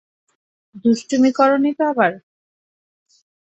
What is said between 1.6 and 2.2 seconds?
তো আবার?